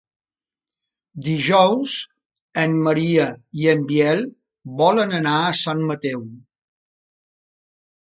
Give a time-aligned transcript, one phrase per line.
[1.25, 1.97] Dijous
[2.61, 3.27] en Maria
[3.63, 4.23] i en Biel
[4.81, 6.25] volen anar a Sant Mateu.